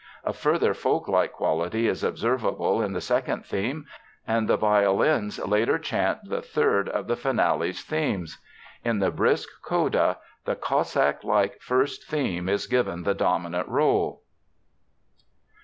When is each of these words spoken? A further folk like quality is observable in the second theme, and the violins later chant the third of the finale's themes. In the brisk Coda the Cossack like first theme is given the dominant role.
A 0.23 0.33
further 0.33 0.73
folk 0.73 1.07
like 1.07 1.31
quality 1.33 1.87
is 1.87 2.03
observable 2.03 2.81
in 2.81 2.93
the 2.93 2.99
second 3.01 3.45
theme, 3.45 3.85
and 4.25 4.47
the 4.47 4.57
violins 4.57 5.37
later 5.37 5.77
chant 5.77 6.21
the 6.23 6.41
third 6.41 6.89
of 6.89 7.05
the 7.05 7.15
finale's 7.15 7.83
themes. 7.83 8.39
In 8.83 8.97
the 8.97 9.11
brisk 9.11 9.47
Coda 9.61 10.17
the 10.43 10.55
Cossack 10.55 11.23
like 11.23 11.61
first 11.61 12.09
theme 12.09 12.49
is 12.49 12.65
given 12.65 13.03
the 13.03 13.13
dominant 13.13 13.67
role. 13.67 14.23